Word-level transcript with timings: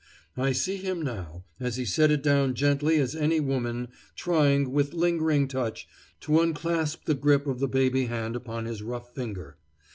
I 0.35 0.51
see 0.51 0.77
him 0.77 1.03
now, 1.03 1.45
as 1.59 1.75
he 1.75 1.85
set 1.85 2.09
it 2.09 2.23
down 2.23 2.55
gently 2.55 2.97
as 2.99 3.15
any 3.15 3.39
woman, 3.39 3.89
trying, 4.15 4.71
with 4.71 4.95
lingering 4.95 5.47
touch, 5.47 5.87
to 6.21 6.41
unclasp 6.41 7.05
the 7.05 7.13
grip 7.13 7.45
of 7.45 7.59
the 7.59 7.67
baby 7.67 8.05
hand 8.05 8.35
upon 8.35 8.65
his 8.65 8.81
rough 8.81 9.13
finger. 9.13 9.57